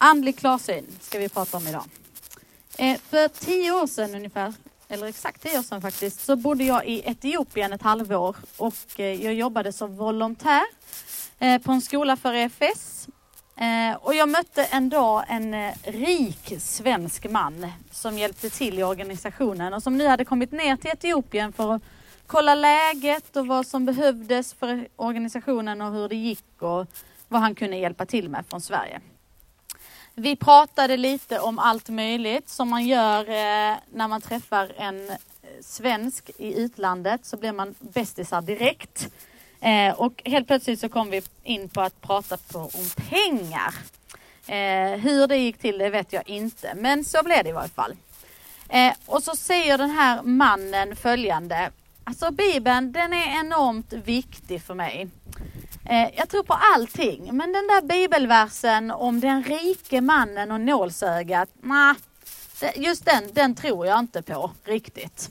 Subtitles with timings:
[0.00, 1.84] Andlig klarsyn ska vi prata om idag.
[2.78, 4.54] Eh, för tio år sedan ungefär,
[4.88, 9.24] eller exakt tio år sedan faktiskt, så bodde jag i Etiopien ett halvår och eh,
[9.24, 10.62] jag jobbade som volontär
[11.38, 13.08] eh, på en skola för EFS.
[14.00, 19.82] Och jag mötte en dag en rik svensk man som hjälpte till i organisationen och
[19.82, 21.82] som nu hade kommit ner till Etiopien för att
[22.26, 26.86] kolla läget och vad som behövdes för organisationen och hur det gick och
[27.28, 29.00] vad han kunde hjälpa till med från Sverige.
[30.20, 35.10] Vi pratade lite om allt möjligt som man gör eh, när man träffar en
[35.60, 39.08] svensk i utlandet så blir man bästisar direkt.
[39.60, 43.74] Eh, och helt plötsligt så kom vi in på att prata på, om pengar.
[44.46, 47.68] Eh, hur det gick till det vet jag inte, men så blev det i varje
[47.68, 47.96] fall.
[48.68, 51.70] Eh, och så säger den här mannen följande.
[52.08, 55.08] Alltså Bibeln, den är enormt viktig för mig.
[55.84, 61.48] Eh, jag tror på allting, men den där bibelversen om den rike mannen och nålsögat,
[61.60, 61.96] nah,
[62.76, 65.30] just den, den tror jag inte på riktigt.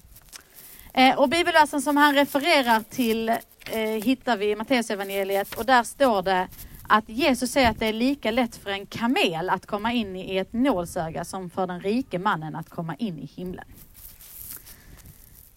[0.94, 6.22] Eh, och bibelversen som han refererar till eh, hittar vi i Matteusevangeliet och där står
[6.22, 6.48] det
[6.88, 10.38] att Jesus säger att det är lika lätt för en kamel att komma in i
[10.38, 13.66] ett nålsöga som för den rike mannen att komma in i himlen.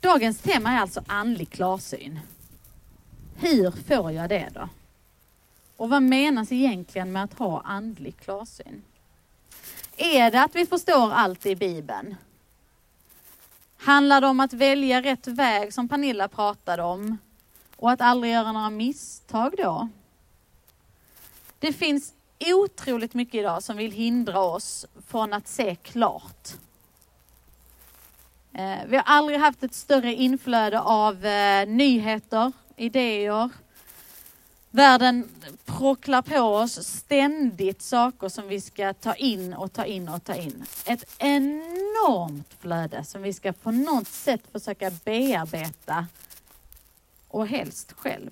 [0.00, 2.20] Dagens tema är alltså andlig klarsyn.
[3.36, 4.68] Hur får jag det då?
[5.76, 8.82] Och vad menas egentligen med att ha andlig klarsyn?
[9.96, 12.16] Är det att vi förstår allt i Bibeln?
[13.76, 17.18] Handlar det om att välja rätt väg som Pernilla pratade om
[17.76, 19.88] och att aldrig göra några misstag då?
[21.58, 22.12] Det finns
[22.46, 26.48] otroligt mycket idag som vill hindra oss från att se klart.
[28.60, 33.50] Eh, vi har aldrig haft ett större inflöde av eh, nyheter, idéer,
[34.72, 35.28] Världen
[35.64, 40.34] procklar på oss ständigt saker som vi ska ta in och ta in och ta
[40.34, 40.64] in.
[40.86, 46.06] Ett enormt flöde som vi ska på något sätt försöka bearbeta
[47.28, 48.30] och helst själv.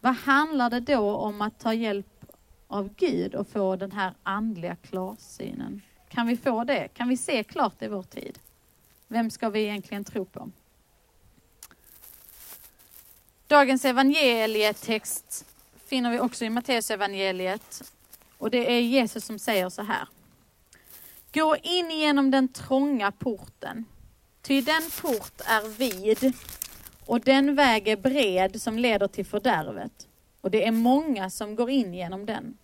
[0.00, 2.24] Vad handlar det då om att ta hjälp
[2.66, 5.82] av Gud och få den här andliga klarsynen?
[6.08, 6.88] Kan vi få det?
[6.88, 8.38] Kan vi se klart i vår tid?
[9.08, 10.50] Vem ska vi egentligen tro på?
[13.46, 15.46] Dagens evangelietext
[15.86, 17.92] finner vi också i Matteus evangeliet
[18.38, 20.08] och det är Jesus som säger så här.
[21.32, 23.84] Gå in genom den trånga porten,
[24.42, 26.32] ty den port är vid
[27.06, 30.08] och den väg är bred som leder till fördärvet
[30.40, 32.58] och det är många som går in genom den.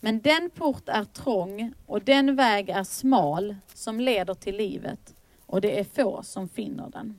[0.00, 5.14] Men den port är trång och den väg är smal som leder till livet
[5.48, 7.18] och det är få som finner den.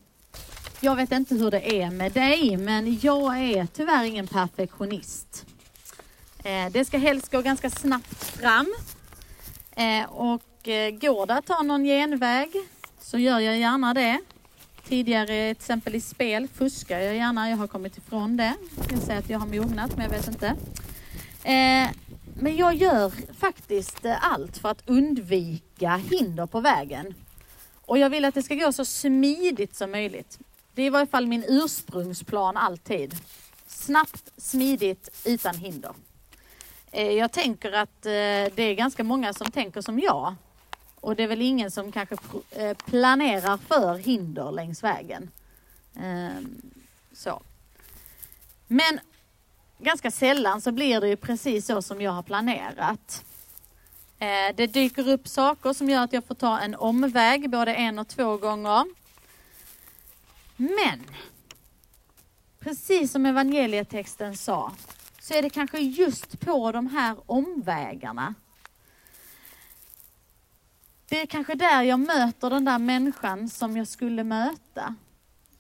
[0.80, 5.46] Jag vet inte hur det är med dig, men jag är tyvärr ingen perfektionist.
[6.44, 8.74] Eh, det ska helst gå ganska snabbt fram.
[9.72, 12.50] Eh, och eh, går det att ta någon genväg
[13.00, 14.20] så gör jag gärna det.
[14.88, 17.50] Tidigare till exempel i spel fuskar jag gärna.
[17.50, 18.54] Jag har kommit ifrån det.
[18.92, 20.56] Jag säger att jag har mognat, men jag vet inte.
[22.34, 27.14] Men jag gör faktiskt allt för att undvika hinder på vägen.
[27.90, 30.40] Och jag vill att det ska gå så smidigt som möjligt.
[30.74, 33.16] Det är i varje fall min ursprungsplan alltid.
[33.68, 35.94] Snabbt, smidigt, utan hinder.
[36.92, 38.12] Eh, jag tänker att eh,
[38.56, 40.36] det är ganska många som tänker som jag.
[40.96, 42.16] Och det är väl ingen som kanske
[42.52, 45.32] eh, planerar för hinder längs vägen.
[46.00, 46.62] Ehm,
[47.14, 47.42] så.
[48.68, 49.00] Men
[49.80, 53.24] ganska sällan så blir det ju precis så som jag har planerat.
[54.20, 58.00] Eh, det dyker upp saker som gör att jag får ta en omväg både en
[58.00, 58.86] och två gånger.
[60.56, 61.04] Men,
[62.60, 64.72] precis som evangelietexten sa,
[65.22, 68.36] så är det kanske just på de här omvägarna
[71.10, 74.96] det är kanske där jag möter den där människan som jag skulle möta.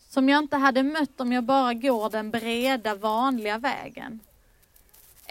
[0.09, 4.19] Som jag inte hade mött om jag bara går den breda vanliga vägen.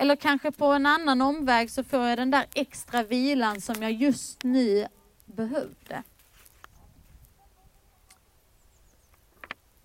[0.00, 3.92] Eller kanske på en annan omväg så får jag den där extra vilan som jag
[3.92, 4.86] just nu
[5.26, 6.02] behövde.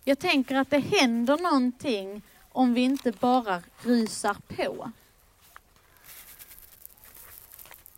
[0.04, 2.22] Jag tänker att det händer någonting
[2.52, 4.92] om vi inte bara rusar på.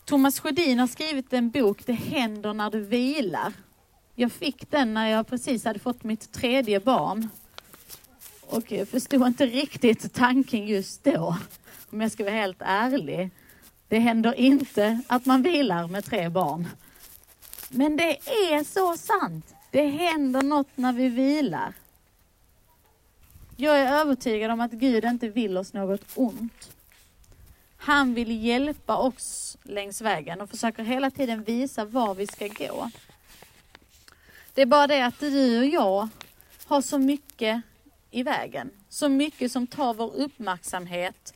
[0.06, 3.54] Thomas Sjödin har skrivit en bok, Det händer när du vilar.
[4.16, 7.30] Jag fick den när jag precis hade fått mitt tredje barn.
[8.42, 11.38] Och jag förstod inte riktigt tanken just då,
[11.90, 13.30] om jag ska vara helt ärlig.
[13.88, 16.68] Det händer inte att man vilar med tre barn.
[17.70, 19.56] Men det är så sant.
[19.72, 21.74] Det händer något när vi vilar.
[23.58, 26.72] Jag är övertygad om att Gud inte vill oss något ont.
[27.78, 32.92] Han vill hjälpa oss längs vägen och försöker hela tiden visa var vi ska gå.
[34.54, 36.10] Det är bara det att du och jag
[36.66, 37.62] har så mycket
[38.12, 38.72] i vägen.
[38.90, 41.34] Så mycket som tar vår uppmärksamhet.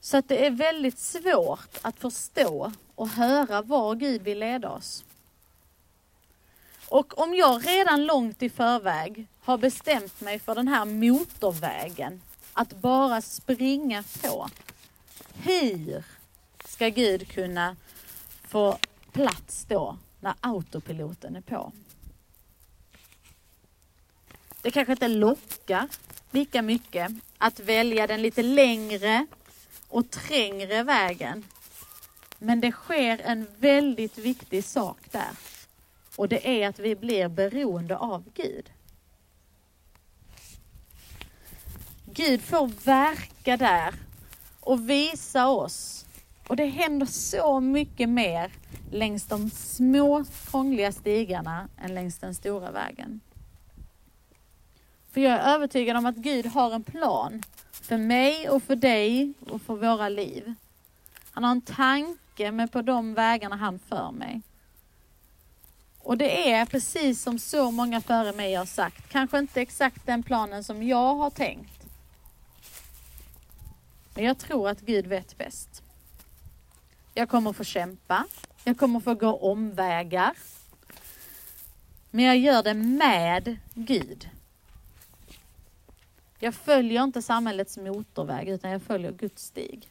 [0.00, 5.04] Så att det är väldigt svårt att förstå och höra var Gud vill leda oss.
[6.88, 12.22] Och om jag redan långt i förväg har bestämt mig för den här motorvägen
[12.52, 14.48] att bara springa på.
[15.34, 16.04] Hur
[16.64, 17.76] ska Gud kunna
[18.48, 18.78] få
[19.12, 21.72] plats då när autopiloten är på?
[24.62, 25.88] Det kanske inte lockar
[26.30, 29.26] lika mycket att välja den lite längre
[29.88, 31.44] och trängre vägen.
[32.38, 35.30] Men det sker en väldigt viktig sak där.
[36.16, 38.70] Och det är att vi blir beroende av Gud.
[42.04, 43.94] Gud får verka där
[44.60, 46.06] och visa oss.
[46.48, 48.52] Och det händer så mycket mer
[48.90, 53.20] längs de små krångliga stigarna än längs den stora vägen.
[55.16, 59.32] För jag är övertygad om att Gud har en plan för mig och för dig
[59.50, 60.54] och för våra liv.
[61.30, 64.40] Han har en tanke med på de vägarna han för mig.
[65.98, 70.22] Och det är precis som så många före mig har sagt, kanske inte exakt den
[70.22, 71.84] planen som jag har tänkt.
[74.14, 75.82] Men jag tror att Gud vet bäst.
[77.14, 78.24] Jag kommer få kämpa,
[78.64, 80.32] jag kommer få gå omvägar.
[82.10, 84.28] Men jag gör det med Gud.
[86.46, 89.88] Jag följer inte samhällets motorväg utan jag följer Guds stig.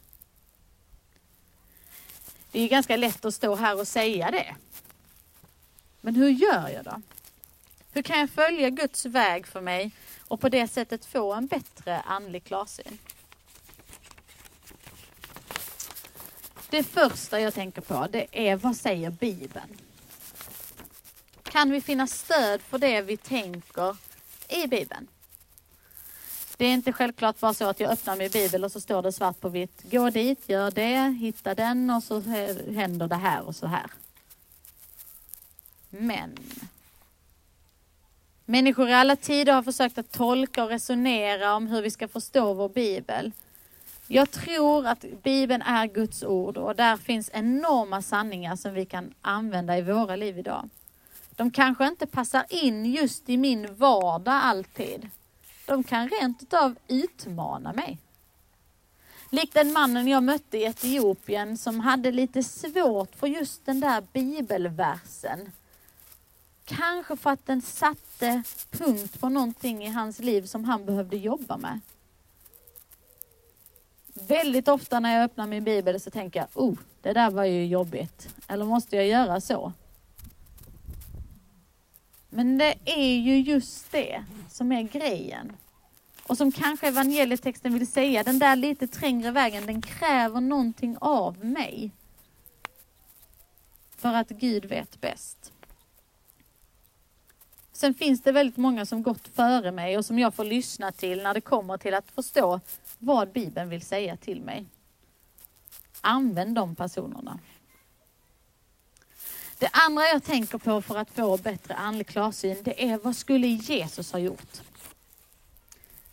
[2.51, 4.55] Det är ganska lätt att stå här och säga det.
[6.01, 7.01] Men hur gör jag då?
[7.91, 9.91] Hur kan jag följa Guds väg för mig
[10.27, 12.97] och på det sättet få en bättre andlig klarsyn?
[16.69, 19.77] Det första jag tänker på det är vad säger Bibeln?
[21.43, 23.97] Kan vi finna stöd för det vi tänker
[24.49, 25.07] i Bibeln?
[26.57, 29.11] Det är inte självklart bara så att jag öppnar min bibel och så står det
[29.11, 29.91] svart på vitt.
[29.91, 32.19] Gå dit, gör det, hitta den och så
[32.75, 33.85] händer det här och så här.
[35.89, 36.37] Men
[38.45, 42.53] människor i alla tider har försökt att tolka och resonera om hur vi ska förstå
[42.53, 43.31] vår bibel.
[44.07, 49.13] Jag tror att Bibeln är Guds ord och där finns enorma sanningar som vi kan
[49.21, 50.69] använda i våra liv idag.
[51.35, 55.09] De kanske inte passar in just i min vardag alltid.
[55.65, 57.97] De kan rent utav utmana mig.
[59.29, 64.03] Likt den mannen jag mötte i Etiopien som hade lite svårt för just den där
[64.13, 65.51] bibelversen.
[66.65, 71.57] Kanske för att den satte punkt på någonting i hans liv som han behövde jobba
[71.57, 71.79] med.
[74.13, 77.65] Väldigt ofta när jag öppnar min bibel så tänker jag, oh, det där var ju
[77.65, 78.35] jobbigt.
[78.47, 79.73] Eller måste jag göra så?
[82.35, 85.51] Men det är ju just det som är grejen.
[86.23, 91.45] Och som kanske evangelietexten vill säga, den där lite trängre vägen, den kräver någonting av
[91.45, 91.91] mig.
[93.97, 95.51] För att Gud vet bäst.
[97.71, 101.23] Sen finns det väldigt många som gått före mig och som jag får lyssna till
[101.23, 102.59] när det kommer till att förstå
[102.99, 104.65] vad Bibeln vill säga till mig.
[106.01, 107.39] Använd de personerna.
[109.59, 113.47] Det andra jag tänker på för att få bättre andlig klarsyn, det är vad skulle
[113.47, 114.61] Jesus ha gjort?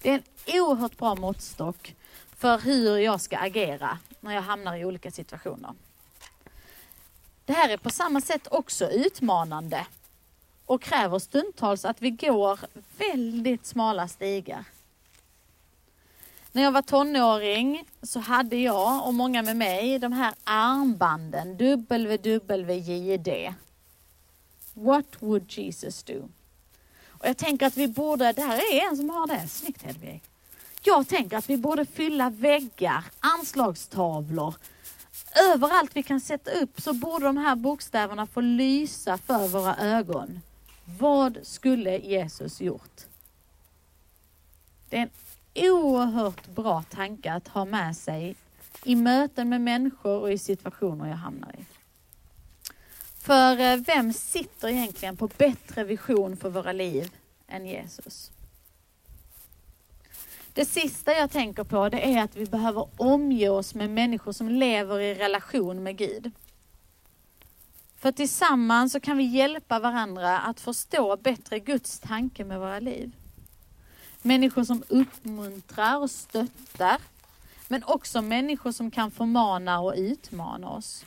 [0.02, 1.94] Det är en oerhört bra måttstock
[2.36, 5.74] för hur jag ska agera när jag hamnar i olika situationer.
[7.44, 9.86] Det här är på samma sätt också utmanande
[10.66, 12.60] och kräver stundtals att vi går
[12.98, 14.64] väldigt smala stigar.
[16.52, 23.54] När jag var tonåring så hade jag och många med mig de här armbanden WWJD.
[24.74, 26.28] What would Jesus do?
[27.08, 30.22] Och jag tänker att vi borde, det här är en som har det, snyggt Hedvig.
[30.82, 34.54] Jag tänker att vi borde fylla väggar, anslagstavlor,
[35.52, 40.40] överallt vi kan sätta upp så borde de här bokstäverna få lysa för våra ögon.
[40.98, 43.00] Vad skulle Jesus gjort?
[44.88, 45.10] Det är en
[45.54, 48.36] oerhört bra tanke att ha med sig
[48.84, 51.64] i möten med människor och i situationer jag hamnar i.
[53.18, 57.12] För eh, vem sitter egentligen på bättre vision för våra liv
[57.48, 58.30] än Jesus?
[60.54, 64.48] Det sista jag tänker på det är att vi behöver omge oss med människor som
[64.48, 66.30] lever i relation med Gud.
[67.98, 73.12] För tillsammans så kan vi hjälpa varandra att förstå bättre Guds tanke med våra liv.
[74.22, 76.98] Människor som uppmuntrar och stöttar.
[77.68, 81.04] Men också människor som kan förmana och utmana oss.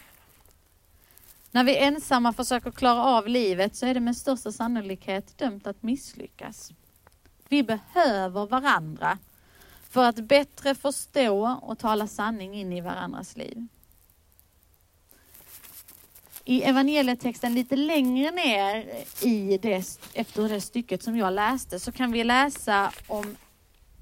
[1.52, 5.84] När vi ensamma försöker klara av livet så är det med största sannolikhet dömt att
[5.84, 6.72] misslyckas.
[7.50, 9.18] Vi behöver varandra
[9.90, 13.68] för att bättre förstå och tala sanning in i varandras liv.
[16.48, 18.86] I evangelietexten lite längre ner
[19.22, 23.36] i det, efter det stycket som jag läste så kan vi läsa om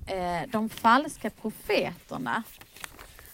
[0.08, 2.44] eh, de falska profeterna.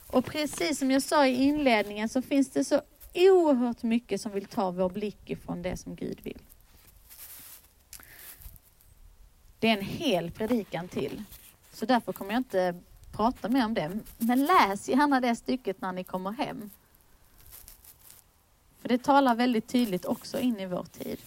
[0.08, 2.82] Och precis som jag sa i inledningen så finns det så
[3.14, 6.42] oerhört mycket som vill ta vår blick ifrån det som Gud vill.
[9.60, 11.24] Det är en hel predikan till.
[11.74, 12.76] Så därför kommer jag inte
[13.12, 14.00] prata mer om det.
[14.18, 16.70] Men läs gärna det stycket när ni kommer hem.
[18.90, 21.20] För det talar väldigt tydligt också in i vår tid.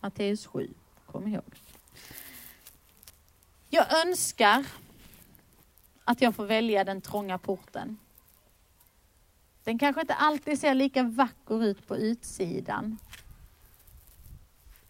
[0.00, 0.70] Matteus 7,
[1.06, 1.44] kom ihåg.
[3.68, 4.66] Jag önskar
[6.04, 7.98] att jag får välja den trånga porten.
[9.64, 12.98] Den kanske inte alltid ser lika vacker ut på utsidan.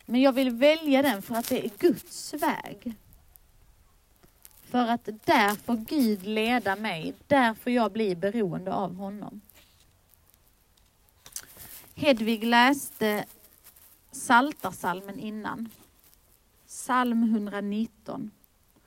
[0.07, 2.95] Men jag vill välja den för att det är Guds väg.
[4.63, 9.41] För att där får Gud leda mig, där får jag bli beroende av honom.
[12.01, 13.25] Hedvig läste
[14.13, 15.69] Saltarsalmen innan.
[16.67, 18.31] Psalm 119.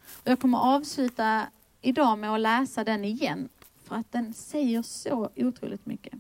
[0.08, 1.48] Och jag kommer avsluta
[1.82, 3.50] idag med att läsa den igen,
[3.84, 6.14] för att den säger så otroligt mycket.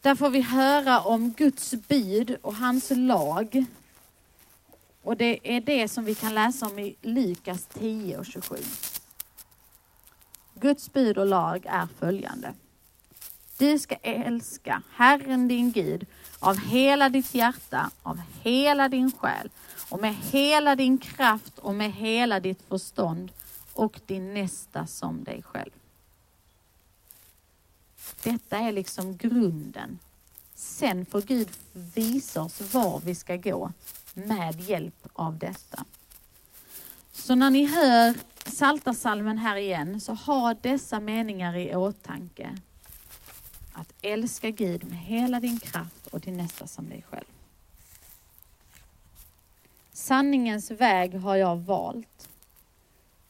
[0.00, 3.64] Där får vi höra om Guds bud och hans lag.
[5.02, 8.56] Och det är det som vi kan läsa om i Lukas 10 och 27.
[10.54, 12.54] Guds bud och lag är följande.
[13.58, 16.06] Du ska älska Herren din Gud
[16.38, 19.50] av hela ditt hjärta, av hela din själ
[19.88, 23.32] och med hela din kraft och med hela ditt förstånd
[23.72, 25.70] och din nästa som dig själv.
[28.22, 29.98] Detta är liksom grunden.
[30.54, 33.72] Sen får Gud visa oss var vi ska gå
[34.14, 35.84] med hjälp av detta.
[37.12, 38.14] Så när ni hör
[38.50, 42.58] Saltarsalmen här igen, så ha dessa meningar i åtanke.
[43.72, 47.24] Att älska Gud med hela din kraft och din nästa som dig själv.
[49.92, 52.28] Sanningens väg har jag valt.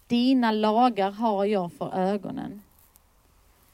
[0.07, 2.63] Dina lagar har jag för ögonen.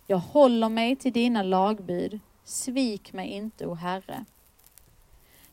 [0.07, 2.21] Jag håller mig till dina lagbud.
[2.45, 4.25] Svik mig inte, o Herre.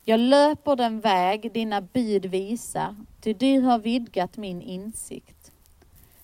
[0.04, 5.52] Jag löper den väg dina bud visar, ty du har vidgat min insikt.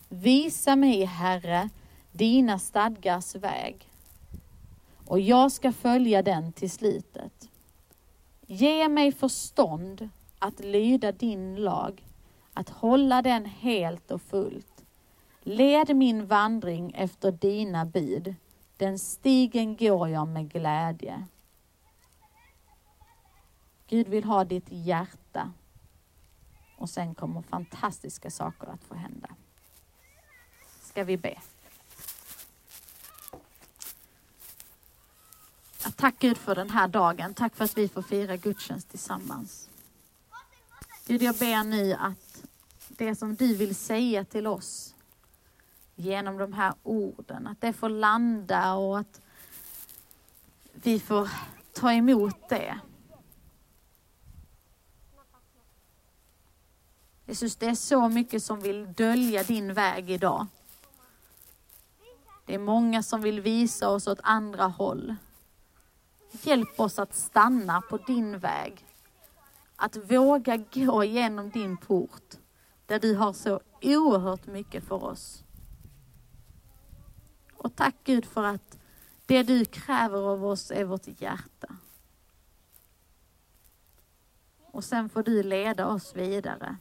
[0.08, 1.68] Visa mig, Herre,
[2.12, 3.88] dina stadgars väg
[5.12, 7.50] och jag ska följa den till slutet.
[8.46, 12.06] Ge mig förstånd att lyda din lag,
[12.52, 14.84] att hålla den helt och fullt.
[15.42, 18.34] Led min vandring efter dina bud,
[18.76, 21.26] den stigen går jag med glädje.
[23.88, 25.52] Gud vill ha ditt hjärta
[26.78, 29.28] och sen kommer fantastiska saker att få hända.
[30.80, 31.38] Ska vi be?
[35.90, 37.34] Tack Gud för den här dagen.
[37.34, 39.68] Tack för att vi får fira gudstjänst tillsammans.
[41.06, 42.44] Gud, jag ber nu att
[42.88, 44.94] det som du vill säga till oss
[45.94, 49.20] genom de här orden, att det får landa och att
[50.72, 51.30] vi får
[51.72, 52.78] ta emot det.
[57.26, 60.46] Jesus, det är så mycket som vill dölja din väg idag.
[62.46, 65.16] Det är många som vill visa oss åt andra håll.
[66.32, 68.86] Hjälp oss att stanna på din väg.
[69.76, 72.36] Att våga gå igenom din port
[72.86, 75.44] där du har så oerhört mycket för oss.
[77.56, 78.78] Och tack Gud för att
[79.26, 81.76] det du kräver av oss är vårt hjärta.
[84.72, 86.76] Och sen får du leda oss vidare.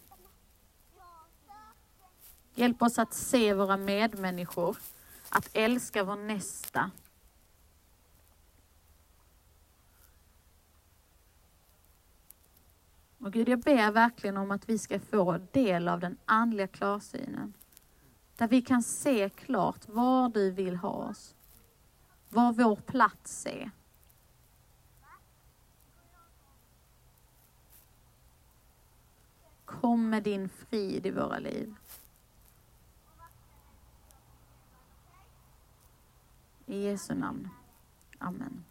[2.56, 4.78] Hjälp oss att se våra medmänniskor,
[5.30, 6.92] att älska vår nästa
[13.22, 17.54] Och Gud, jag ber verkligen om att vi ska få del av den andliga klarsynen.
[18.38, 21.36] Där vi kan se klart var du vill ha oss.
[22.30, 23.72] Var vår plats är.
[29.66, 31.76] Kom med din frid i våra liv.
[36.66, 37.50] I Jesu namn.
[38.18, 38.64] Amen.